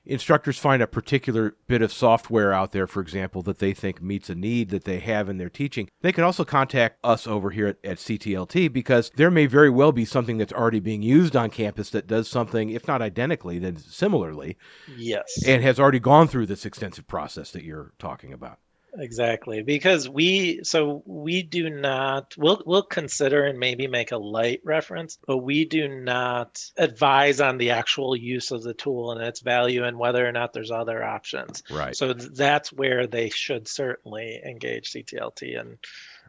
instructors 0.04 0.58
find 0.58 0.82
a 0.82 0.86
particular 0.86 1.56
bit 1.66 1.80
of 1.80 1.92
software 1.92 2.52
out 2.52 2.72
there, 2.72 2.86
for 2.86 3.00
example, 3.00 3.42
that 3.42 3.58
they 3.58 3.72
think 3.72 4.02
meets 4.02 4.28
a 4.28 4.34
need 4.34 4.70
that 4.70 4.84
they 4.84 4.98
have 4.98 5.28
in 5.28 5.38
their 5.38 5.48
teaching, 5.48 5.88
they 6.02 6.12
can 6.12 6.24
also 6.24 6.44
contact 6.44 6.98
us 7.04 7.26
over 7.26 7.50
here 7.50 7.68
at, 7.68 7.76
at, 7.84 7.96
CTLT 7.98 8.72
because 8.72 9.10
there 9.16 9.30
may 9.30 9.46
very 9.46 9.70
well 9.70 9.92
be 9.92 10.04
something 10.04 10.36
that's 10.36 10.52
already 10.52 10.80
being 10.80 11.02
used 11.02 11.36
on 11.36 11.48
campus 11.48 11.90
that 11.90 12.06
does 12.06 12.28
something, 12.28 12.70
if 12.70 12.86
not 12.86 13.00
identically, 13.00 13.58
then 13.58 13.76
similarly. 13.76 14.56
Yes. 14.96 15.44
And 15.46 15.62
has 15.62 15.78
already 15.78 16.00
gone 16.00 16.28
through 16.28 16.46
this 16.46 16.66
extensive 16.66 17.06
process 17.06 17.50
that 17.52 17.64
you're 17.64 17.92
talking 17.98 18.32
about. 18.32 18.58
Exactly, 18.98 19.62
because 19.62 20.08
we 20.08 20.60
so 20.62 21.02
we 21.06 21.42
do 21.42 21.70
not 21.70 22.34
we'll 22.36 22.62
we'll 22.66 22.82
consider 22.82 23.44
and 23.44 23.58
maybe 23.58 23.86
make 23.86 24.12
a 24.12 24.16
light 24.16 24.60
reference, 24.64 25.18
but 25.26 25.38
we 25.38 25.64
do 25.64 25.88
not 25.88 26.60
advise 26.76 27.40
on 27.40 27.58
the 27.58 27.70
actual 27.70 28.16
use 28.16 28.50
of 28.50 28.62
the 28.62 28.74
tool 28.74 29.12
and 29.12 29.22
its 29.22 29.40
value 29.40 29.84
and 29.84 29.98
whether 29.98 30.26
or 30.26 30.32
not 30.32 30.52
there's 30.52 30.70
other 30.70 31.02
options. 31.04 31.62
Right. 31.70 31.96
So 31.96 32.12
that's 32.12 32.72
where 32.72 33.06
they 33.06 33.30
should 33.30 33.68
certainly 33.68 34.40
engage 34.44 34.92
CTLT 34.92 35.60
and 35.60 35.78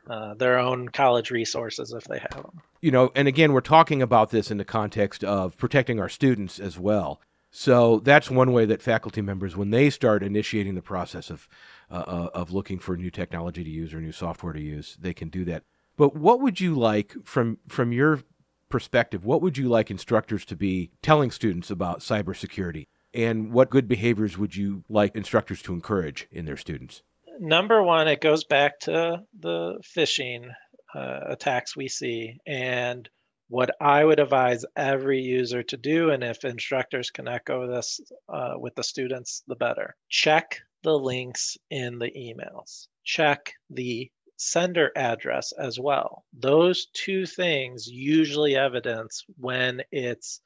uh, 0.07 0.33
their 0.33 0.57
own 0.57 0.89
college 0.89 1.31
resources 1.31 1.93
if 1.93 2.03
they 2.05 2.19
have 2.19 2.43
them. 2.43 2.61
You 2.81 2.91
know, 2.91 3.11
and 3.15 3.27
again, 3.27 3.53
we're 3.53 3.61
talking 3.61 4.01
about 4.01 4.31
this 4.31 4.49
in 4.49 4.57
the 4.57 4.65
context 4.65 5.23
of 5.23 5.57
protecting 5.57 5.99
our 5.99 6.09
students 6.09 6.59
as 6.59 6.79
well. 6.79 7.21
So 7.51 7.99
that's 7.99 8.31
one 8.31 8.53
way 8.53 8.65
that 8.65 8.81
faculty 8.81 9.21
members, 9.21 9.57
when 9.57 9.71
they 9.71 9.89
start 9.89 10.23
initiating 10.23 10.75
the 10.75 10.81
process 10.81 11.29
of 11.29 11.49
uh, 11.91 11.95
uh, 12.07 12.29
of 12.33 12.53
looking 12.53 12.79
for 12.79 12.95
new 12.95 13.11
technology 13.11 13.63
to 13.63 13.69
use 13.69 13.93
or 13.93 13.99
new 13.99 14.13
software 14.13 14.53
to 14.53 14.61
use, 14.61 14.97
they 14.99 15.13
can 15.13 15.27
do 15.27 15.43
that. 15.45 15.63
But 15.97 16.15
what 16.15 16.39
would 16.39 16.61
you 16.61 16.73
like 16.75 17.13
from 17.25 17.57
from 17.67 17.91
your 17.91 18.21
perspective? 18.69 19.25
What 19.25 19.41
would 19.41 19.57
you 19.57 19.67
like 19.67 19.91
instructors 19.91 20.45
to 20.45 20.55
be 20.55 20.91
telling 21.01 21.29
students 21.29 21.69
about 21.69 21.99
cybersecurity? 21.99 22.87
And 23.13 23.51
what 23.51 23.69
good 23.69 23.89
behaviors 23.89 24.37
would 24.37 24.55
you 24.55 24.85
like 24.87 25.15
instructors 25.15 25.61
to 25.63 25.73
encourage 25.73 26.27
in 26.31 26.45
their 26.45 26.55
students? 26.55 27.03
Number 27.39 27.83
one, 27.83 28.07
it 28.07 28.21
goes 28.21 28.45
back 28.45 28.79
to 28.81 29.23
the 29.37 29.81
phishing 29.83 30.49
uh, 30.95 31.19
attacks 31.27 31.75
we 31.75 31.89
see. 31.89 32.37
And 32.47 33.09
what 33.51 33.75
I 33.81 34.05
would 34.05 34.21
advise 34.21 34.63
every 34.77 35.19
user 35.19 35.61
to 35.61 35.75
do, 35.75 36.11
and 36.11 36.23
if 36.23 36.45
instructors 36.45 37.11
can 37.11 37.27
echo 37.27 37.67
this 37.67 37.99
uh, 38.29 38.53
with 38.55 38.73
the 38.75 38.83
students, 38.83 39.43
the 39.45 39.57
better. 39.57 39.93
Check 40.07 40.61
the 40.83 40.97
links 40.97 41.57
in 41.69 41.99
the 41.99 42.09
emails. 42.11 42.87
Check 43.03 43.51
the 43.69 44.09
sender 44.37 44.91
address 44.95 45.51
as 45.59 45.77
well. 45.77 46.23
Those 46.31 46.87
two 46.93 47.25
things 47.25 47.87
usually 47.87 48.55
evidence 48.55 49.25
when 49.37 49.81
it's 49.91 50.39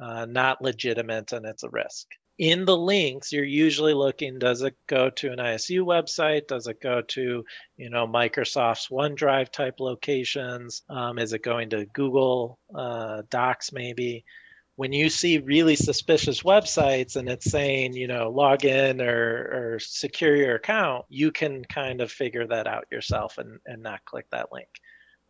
uh, 0.00 0.26
not 0.26 0.62
legitimate 0.62 1.32
and 1.32 1.44
it's 1.44 1.64
a 1.64 1.68
risk. 1.68 2.06
In 2.42 2.64
the 2.64 2.76
links, 2.76 3.30
you're 3.30 3.44
usually 3.44 3.94
looking, 3.94 4.40
does 4.40 4.62
it 4.62 4.74
go 4.88 5.10
to 5.10 5.30
an 5.30 5.38
ISU 5.38 5.82
website? 5.82 6.48
Does 6.48 6.66
it 6.66 6.80
go 6.80 7.00
to, 7.00 7.44
you 7.76 7.88
know, 7.88 8.04
Microsoft's 8.04 8.88
OneDrive 8.88 9.50
type 9.50 9.78
locations? 9.78 10.82
Um, 10.90 11.20
is 11.20 11.32
it 11.34 11.44
going 11.44 11.70
to 11.70 11.86
Google 11.86 12.58
uh, 12.74 13.22
Docs 13.30 13.72
maybe? 13.72 14.24
when 14.76 14.92
you 14.92 15.10
see 15.10 15.38
really 15.38 15.76
suspicious 15.76 16.42
websites 16.42 17.14
and 17.16 17.28
it's 17.28 17.50
saying, 17.50 17.92
you 17.92 18.08
know, 18.08 18.30
log 18.30 18.64
in 18.64 19.00
or, 19.02 19.74
or 19.74 19.78
secure 19.78 20.34
your 20.34 20.56
account, 20.56 21.04
you 21.10 21.30
can 21.30 21.62
kind 21.66 22.00
of 22.00 22.10
figure 22.10 22.46
that 22.46 22.66
out 22.66 22.86
yourself 22.90 23.36
and, 23.36 23.60
and 23.66 23.82
not 23.82 24.04
click 24.06 24.26
that 24.30 24.50
link. 24.50 24.68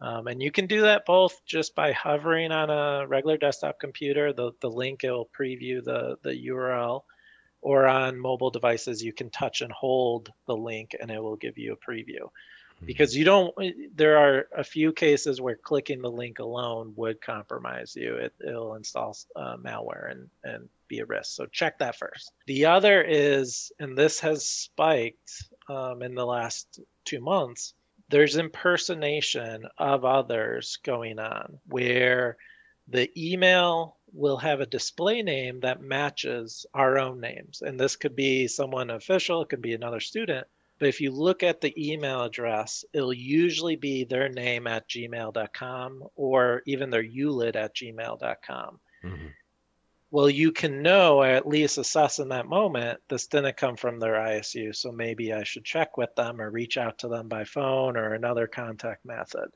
Um, 0.03 0.27
and 0.27 0.43
you 0.43 0.51
can 0.51 0.67
do 0.67 0.83
that 0.83 1.07
both 1.07 1.41
just 1.47 1.77
by 1.77 1.93
hovering 1.93 2.51
on 2.51 2.71
a 2.71 3.07
regular 3.07 3.37
desktop 3.37 3.79
computer, 3.79 4.33
the, 4.33 4.51
the 4.61 4.71
link 4.71 5.05
it 5.05 5.13
will 5.13 5.31
preview 5.39 5.83
the, 5.83 6.17
the 6.23 6.49
URL, 6.49 7.03
or 7.61 7.87
on 7.87 8.19
mobile 8.19 8.51
devices, 8.51 9.03
you 9.03 9.13
can 9.13 9.31
touch 9.31 9.61
and 9.61 9.71
hold 9.71 10.33
the 10.47 10.57
link 10.57 10.97
and 11.01 11.09
it 11.09 11.23
will 11.23 11.37
give 11.37 11.57
you 11.57 11.73
a 11.73 11.91
preview. 11.91 12.29
Mm-hmm. 12.83 12.87
because 12.87 13.17
you 13.17 13.25
don't 13.25 13.55
eh, 13.63 13.73
there 13.95 14.19
are 14.19 14.49
a 14.57 14.65
few 14.65 14.93
cases 14.93 15.41
where 15.41 15.57
clicking 15.57 16.03
the 16.03 16.11
link 16.11 16.41
alone 16.41 16.93
would 16.97 17.21
compromise 17.21 17.95
you 17.95 18.15
it, 18.17 18.33
will 18.41 18.75
install 18.75 19.17
uh, 19.37 19.57
malware 19.57 20.11
and 20.11 20.29
and 20.43 20.69
be 20.89 20.99
a 20.99 21.07
risk 21.07 21.37
so 21.37 21.47
check 21.47 21.79
that 21.79 21.97
first 21.97 22.33
the 22.47 22.65
other 22.65 23.03
is 23.03 23.73
and 23.79 23.97
this 23.97 24.19
has 24.21 24.47
spiked 24.47 25.45
um, 25.69 26.03
in 26.03 26.15
the 26.15 26.27
last 26.27 26.81
two 27.05 27.21
months 27.21 27.75
there's 28.13 28.37
impersonation 28.37 29.65
of 29.79 30.05
others 30.05 30.79
going 30.85 31.19
on 31.19 31.59
where 31.67 32.37
the 32.89 33.11
email 33.17 33.97
will 34.13 34.37
have 34.37 34.61
a 34.61 34.67
display 34.67 35.23
name 35.23 35.61
that 35.61 35.81
matches 35.81 36.67
our 36.75 36.99
own 36.99 37.21
names 37.21 37.63
and 37.63 37.81
this 37.81 37.97
could 37.97 38.15
be 38.15 38.47
someone 38.47 38.91
official 38.91 39.43
it 39.43 39.49
could 39.49 39.63
be 39.63 39.75
another 39.75 40.01
student 40.01 40.47
but 40.83 40.89
if 40.89 41.01
you 41.01 41.13
look 41.13 41.45
at 41.45 41.61
the 41.61 41.73
email 41.79 42.25
address, 42.25 42.85
it'll 42.93 43.13
usually 43.13 43.77
be 43.77 44.03
their 44.03 44.29
name 44.29 44.67
at 44.67 44.89
gmail.com 44.89 46.03
or 46.17 46.63
even 46.67 46.91
their 46.91 47.05
ULID 47.05 47.55
at 47.55 47.77
gmail.com. 47.77 48.81
Mm-hmm. 49.05 49.27
Well, 50.13 50.29
you 50.29 50.53
can 50.53 50.83
know, 50.83 51.23
or 51.23 51.27
at 51.27 51.49
least 51.49 51.79
assess 51.79 52.19
in 52.19 52.29
that 52.29 52.47
moment, 52.47 53.01
this 53.09 53.27
didn't 53.29 53.57
come 53.57 53.77
from 53.77 53.99
their 53.99 54.15
ISU. 54.15 54.77
So 54.77 54.93
maybe 54.93 55.33
I 55.33 55.43
should 55.43 55.65
check 55.65 55.97
with 55.97 56.15
them 56.15 56.39
or 56.41 56.51
reach 56.51 56.77
out 56.77 56.99
to 56.99 57.09
them 57.09 57.29
by 57.29 57.45
phone 57.45 57.97
or 57.97 58.13
another 58.13 58.47
contact 58.47 59.07
method. 59.07 59.49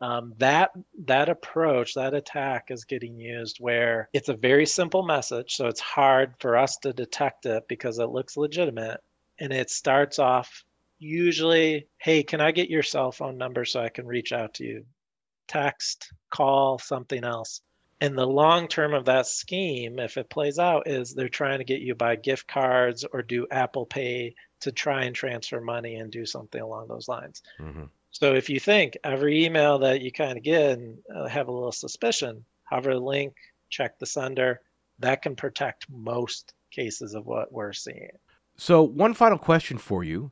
Um, 0.00 0.32
that 0.38 0.70
that 1.06 1.28
approach, 1.28 1.94
that 1.94 2.14
attack 2.14 2.70
is 2.70 2.84
getting 2.84 3.18
used 3.18 3.58
where 3.58 4.08
it's 4.12 4.28
a 4.28 4.36
very 4.36 4.64
simple 4.66 5.02
message, 5.02 5.56
so 5.56 5.66
it's 5.66 5.80
hard 5.80 6.34
for 6.38 6.56
us 6.56 6.76
to 6.78 6.92
detect 6.92 7.46
it 7.46 7.66
because 7.66 7.98
it 7.98 8.10
looks 8.10 8.36
legitimate, 8.36 9.00
and 9.40 9.52
it 9.52 9.70
starts 9.70 10.18
off 10.20 10.64
usually, 10.98 11.88
hey, 11.98 12.22
can 12.22 12.40
I 12.40 12.52
get 12.52 12.70
your 12.70 12.82
cell 12.82 13.10
phone 13.10 13.38
number 13.38 13.64
so 13.64 13.80
I 13.80 13.88
can 13.88 14.06
reach 14.06 14.32
out 14.32 14.54
to 14.54 14.64
you? 14.64 14.86
Text, 15.48 16.12
call, 16.30 16.78
something 16.78 17.24
else. 17.24 17.60
And 18.00 18.16
the 18.16 18.26
long 18.26 18.68
term 18.68 18.92
of 18.92 19.06
that 19.06 19.26
scheme, 19.26 19.98
if 19.98 20.16
it 20.16 20.28
plays 20.28 20.58
out, 20.58 20.86
is 20.86 21.14
they're 21.14 21.28
trying 21.28 21.58
to 21.58 21.64
get 21.64 21.80
you 21.80 21.94
buy 21.94 22.16
gift 22.16 22.46
cards 22.46 23.04
or 23.04 23.22
do 23.22 23.46
Apple 23.50 23.86
Pay 23.86 24.34
to 24.60 24.72
try 24.72 25.04
and 25.04 25.14
transfer 25.14 25.60
money 25.60 25.96
and 25.96 26.10
do 26.10 26.26
something 26.26 26.60
along 26.60 26.88
those 26.88 27.08
lines. 27.08 27.42
Mm-hmm. 27.58 27.84
So 28.10 28.34
if 28.34 28.48
you 28.48 28.60
think 28.60 28.96
every 29.04 29.44
email 29.44 29.78
that 29.78 30.00
you 30.00 30.12
kind 30.12 30.36
of 30.36 30.44
get 30.44 30.78
and 30.78 30.98
uh, 31.14 31.28
have 31.28 31.48
a 31.48 31.52
little 31.52 31.72
suspicion, 31.72 32.44
hover 32.64 32.94
the 32.94 33.00
link, 33.00 33.34
check 33.70 33.98
the 33.98 34.06
sender, 34.06 34.60
that 34.98 35.22
can 35.22 35.36
protect 35.36 35.86
most 35.90 36.54
cases 36.70 37.14
of 37.14 37.26
what 37.26 37.52
we're 37.52 37.72
seeing. 37.72 38.10
So, 38.56 38.82
one 38.82 39.12
final 39.12 39.36
question 39.36 39.76
for 39.76 40.02
you 40.02 40.30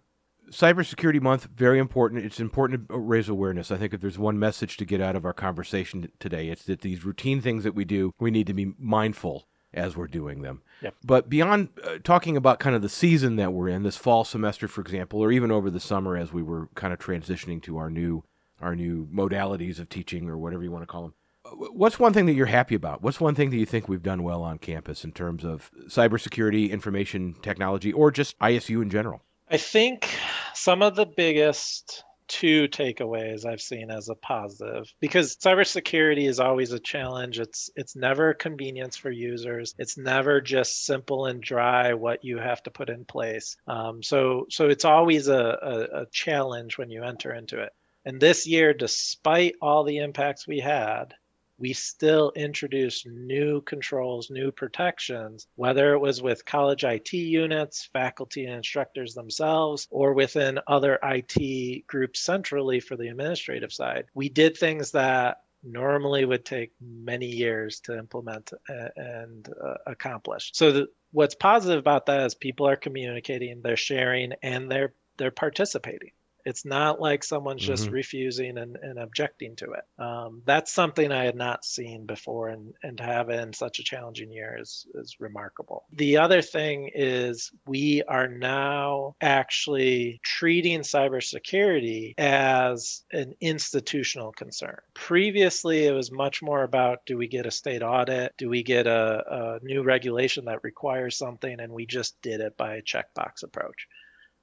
cybersecurity 0.50 1.20
month 1.20 1.48
very 1.54 1.78
important. 1.78 2.24
It's 2.24 2.40
important 2.40 2.88
to 2.88 2.98
raise 2.98 3.28
awareness. 3.28 3.70
I 3.70 3.76
think 3.76 3.94
if 3.94 4.00
there's 4.00 4.18
one 4.18 4.38
message 4.38 4.76
to 4.78 4.84
get 4.84 5.00
out 5.00 5.16
of 5.16 5.24
our 5.24 5.32
conversation 5.32 6.10
today 6.18 6.48
it's 6.48 6.64
that 6.64 6.80
these 6.80 7.04
routine 7.04 7.40
things 7.40 7.64
that 7.64 7.74
we 7.74 7.84
do 7.84 8.12
we 8.18 8.30
need 8.30 8.46
to 8.46 8.54
be 8.54 8.74
mindful 8.78 9.46
as 9.72 9.96
we're 9.96 10.06
doing 10.06 10.42
them. 10.42 10.62
Yep. 10.82 10.94
but 11.04 11.28
beyond 11.28 11.70
uh, 11.82 11.98
talking 12.04 12.36
about 12.36 12.60
kind 12.60 12.76
of 12.76 12.82
the 12.82 12.88
season 12.88 13.36
that 13.36 13.52
we're 13.52 13.68
in 13.68 13.82
this 13.82 13.96
fall 13.96 14.24
semester 14.24 14.68
for 14.68 14.80
example 14.80 15.20
or 15.20 15.32
even 15.32 15.50
over 15.50 15.70
the 15.70 15.80
summer 15.80 16.16
as 16.16 16.32
we 16.32 16.42
were 16.42 16.68
kind 16.74 16.92
of 16.92 16.98
transitioning 16.98 17.62
to 17.62 17.76
our 17.76 17.90
new 17.90 18.24
our 18.60 18.76
new 18.76 19.06
modalities 19.12 19.78
of 19.78 19.88
teaching 19.88 20.28
or 20.28 20.38
whatever 20.38 20.62
you 20.62 20.70
want 20.70 20.82
to 20.82 20.86
call 20.86 21.02
them 21.02 21.14
uh, 21.44 21.50
what's 21.72 21.98
one 21.98 22.12
thing 22.12 22.26
that 22.26 22.32
you're 22.32 22.46
happy 22.46 22.74
about? 22.74 23.02
What's 23.02 23.20
one 23.20 23.34
thing 23.34 23.50
that 23.50 23.56
you 23.56 23.66
think 23.66 23.86
we've 23.88 24.02
done 24.02 24.22
well 24.22 24.42
on 24.42 24.58
campus 24.58 25.04
in 25.04 25.12
terms 25.12 25.44
of 25.44 25.70
cybersecurity 25.88 26.70
information 26.70 27.34
technology 27.42 27.92
or 27.92 28.10
just 28.10 28.38
isu 28.38 28.82
in 28.82 28.90
general 28.90 29.22
I 29.54 29.56
think 29.56 30.08
some 30.52 30.82
of 30.82 30.96
the 30.96 31.06
biggest 31.06 32.02
two 32.26 32.66
takeaways 32.66 33.46
I've 33.46 33.60
seen 33.60 33.88
as 33.88 34.08
a 34.08 34.16
positive 34.16 34.92
because 34.98 35.36
cybersecurity 35.36 36.26
is 36.28 36.40
always 36.40 36.72
a 36.72 36.80
challenge. 36.80 37.38
It's 37.38 37.70
it's 37.76 37.94
never 37.94 38.34
convenience 38.34 38.96
for 38.96 39.12
users. 39.12 39.72
It's 39.78 39.96
never 39.96 40.40
just 40.40 40.84
simple 40.84 41.26
and 41.26 41.40
dry 41.40 41.94
what 41.94 42.24
you 42.24 42.38
have 42.38 42.64
to 42.64 42.72
put 42.72 42.90
in 42.90 43.04
place. 43.04 43.56
Um, 43.68 44.02
so 44.02 44.46
so 44.50 44.68
it's 44.68 44.84
always 44.84 45.28
a, 45.28 45.56
a, 45.62 46.00
a 46.00 46.06
challenge 46.10 46.76
when 46.76 46.90
you 46.90 47.04
enter 47.04 47.32
into 47.32 47.62
it. 47.62 47.70
And 48.04 48.20
this 48.20 48.48
year, 48.48 48.74
despite 48.74 49.54
all 49.62 49.84
the 49.84 49.98
impacts 49.98 50.48
we 50.48 50.58
had, 50.58 51.14
we 51.58 51.72
still 51.72 52.32
introduced 52.34 53.06
new 53.06 53.60
controls, 53.62 54.30
new 54.30 54.50
protections, 54.50 55.46
whether 55.56 55.94
it 55.94 55.98
was 55.98 56.22
with 56.22 56.44
college 56.44 56.84
IT 56.84 57.12
units, 57.12 57.88
faculty 57.92 58.46
and 58.46 58.56
instructors 58.56 59.14
themselves, 59.14 59.86
or 59.90 60.12
within 60.14 60.58
other 60.66 60.98
IT 61.02 61.86
groups 61.86 62.20
centrally 62.20 62.80
for 62.80 62.96
the 62.96 63.08
administrative 63.08 63.72
side. 63.72 64.06
We 64.14 64.28
did 64.28 64.56
things 64.56 64.90
that 64.92 65.42
normally 65.62 66.24
would 66.24 66.44
take 66.44 66.72
many 66.80 67.26
years 67.26 67.80
to 67.80 67.98
implement 67.98 68.52
and 68.68 69.48
uh, 69.48 69.74
accomplish. 69.86 70.50
So 70.52 70.72
the, 70.72 70.86
what's 71.12 71.34
positive 71.34 71.78
about 71.78 72.06
that 72.06 72.26
is 72.26 72.34
people 72.34 72.68
are 72.68 72.76
communicating, 72.76 73.62
they're 73.62 73.76
sharing, 73.76 74.34
and 74.42 74.70
they're 74.70 74.94
they're 75.16 75.30
participating. 75.30 76.10
It's 76.44 76.64
not 76.64 77.00
like 77.00 77.24
someone's 77.24 77.62
just 77.62 77.88
Mhm. 77.88 77.92
refusing 77.92 78.58
and, 78.58 78.76
and 78.76 78.98
objecting 78.98 79.56
to 79.56 79.72
it. 79.72 79.84
Um, 80.02 80.42
that's 80.44 80.72
something 80.72 81.10
I 81.12 81.24
had 81.24 81.36
not 81.36 81.64
seen 81.64 82.06
before, 82.06 82.48
and, 82.48 82.74
and 82.82 82.98
to 82.98 83.04
have 83.04 83.30
in 83.30 83.52
such 83.52 83.78
a 83.78 83.84
challenging 83.84 84.30
year 84.32 84.58
is, 84.60 84.86
is 84.94 85.16
remarkable. 85.20 85.84
The 85.92 86.18
other 86.18 86.42
thing 86.42 86.90
is 86.94 87.50
we 87.66 88.02
are 88.02 88.28
now 88.28 89.16
actually 89.20 90.20
treating 90.22 90.80
cybersecurity 90.80 92.14
as 92.18 93.04
an 93.12 93.34
institutional 93.40 94.32
concern. 94.32 94.78
Previously, 94.94 95.84
it 95.86 95.92
was 95.92 96.10
much 96.10 96.42
more 96.42 96.62
about 96.62 97.06
do 97.06 97.16
we 97.16 97.28
get 97.28 97.46
a 97.46 97.50
state 97.50 97.82
audit? 97.82 98.34
Do 98.36 98.48
we 98.48 98.62
get 98.62 98.86
a, 98.86 99.58
a 99.62 99.64
new 99.64 99.82
regulation 99.82 100.46
that 100.46 100.64
requires 100.64 101.16
something? 101.16 101.60
And 101.60 101.72
we 101.72 101.86
just 101.86 102.20
did 102.22 102.40
it 102.40 102.56
by 102.56 102.76
a 102.76 102.82
checkbox 102.82 103.42
approach 103.42 103.86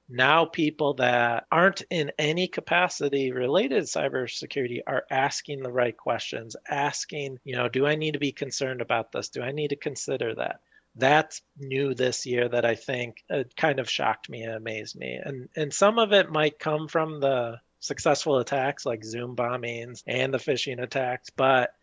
now 0.08 0.44
people 0.44 0.94
that 0.94 1.46
aren't 1.50 1.82
in 1.90 2.12
any 2.18 2.48
capacity 2.48 3.32
related 3.32 3.86
to 3.86 3.98
cybersecurity 3.98 4.80
are 4.86 5.04
asking 5.10 5.62
the 5.62 5.72
right 5.72 5.96
questions 5.96 6.56
asking 6.68 7.38
you 7.44 7.56
know 7.56 7.68
do 7.68 7.86
i 7.86 7.94
need 7.94 8.12
to 8.12 8.18
be 8.18 8.32
concerned 8.32 8.80
about 8.80 9.12
this? 9.12 9.28
Do 9.28 9.42
i 9.42 9.52
need 9.52 9.68
to 9.68 9.76
consider 9.76 10.34
that? 10.34 10.60
That's 10.94 11.40
new 11.58 11.94
this 11.94 12.26
year 12.26 12.48
that 12.48 12.64
i 12.64 12.74
think 12.74 13.24
uh, 13.30 13.44
kind 13.56 13.78
of 13.78 13.88
shocked 13.88 14.28
me 14.28 14.42
and 14.42 14.54
amazed 14.54 14.96
me. 14.96 15.18
And 15.22 15.48
and 15.56 15.72
some 15.72 15.98
of 15.98 16.12
it 16.12 16.30
might 16.30 16.58
come 16.58 16.88
from 16.88 17.20
the 17.20 17.60
successful 17.80 18.38
attacks 18.38 18.86
like 18.86 19.04
zoom 19.04 19.34
bombings 19.34 20.02
and 20.06 20.32
the 20.32 20.38
phishing 20.38 20.80
attacks 20.80 21.30
but 21.30 21.74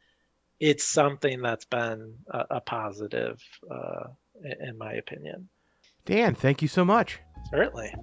it's 0.59 0.85
something 0.85 1.41
that's 1.41 1.65
been 1.65 2.15
a, 2.29 2.45
a 2.51 2.61
positive 2.61 3.41
uh, 3.69 4.07
in 4.61 4.77
my 4.77 4.93
opinion 4.93 5.49
Dan, 6.05 6.35
thank 6.35 6.61
you 6.61 6.67
so 6.67 6.83
much. 6.83 7.19
certainly 7.51 7.93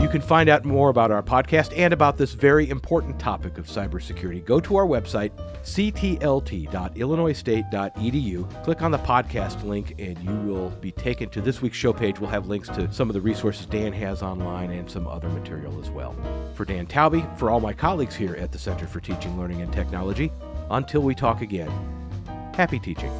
You 0.00 0.08
can 0.08 0.22
find 0.22 0.48
out 0.48 0.64
more 0.64 0.88
about 0.88 1.10
our 1.10 1.22
podcast 1.22 1.76
and 1.76 1.92
about 1.92 2.16
this 2.16 2.32
very 2.32 2.70
important 2.70 3.18
topic 3.18 3.58
of 3.58 3.66
cybersecurity. 3.66 4.42
Go 4.42 4.58
to 4.60 4.76
our 4.76 4.86
website, 4.86 5.32
ctlt.illinoisstate.edu. 5.64 8.64
Click 8.64 8.80
on 8.80 8.90
the 8.90 8.98
podcast 8.98 9.64
link, 9.64 9.96
and 9.98 10.18
you 10.20 10.32
will 10.50 10.70
be 10.80 10.92
taken 10.92 11.28
to 11.30 11.42
this 11.42 11.60
week's 11.60 11.76
show 11.76 11.92
page. 11.92 12.20
We'll 12.20 12.30
have 12.30 12.46
links 12.46 12.70
to 12.70 12.90
some 12.90 13.10
of 13.10 13.14
the 13.14 13.20
resources 13.20 13.66
Dan 13.66 13.92
has 13.92 14.22
online 14.22 14.70
and 14.70 14.90
some 14.90 15.06
other 15.06 15.28
material 15.28 15.78
as 15.78 15.90
well. 15.90 16.16
For 16.54 16.64
Dan 16.64 16.86
Taube, 16.86 17.38
for 17.38 17.50
all 17.50 17.60
my 17.60 17.74
colleagues 17.74 18.14
here 18.14 18.34
at 18.36 18.50
the 18.50 18.58
Center 18.58 18.86
for 18.86 19.00
Teaching, 19.00 19.38
Learning, 19.38 19.60
and 19.60 19.70
Technology, 19.72 20.32
until 20.70 21.02
we 21.02 21.14
talk 21.14 21.42
again, 21.42 21.70
happy 22.54 22.78
teaching. 22.78 23.12